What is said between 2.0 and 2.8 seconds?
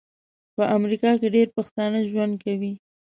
ژوند کوي